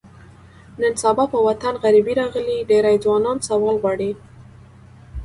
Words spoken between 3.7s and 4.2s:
غواړي.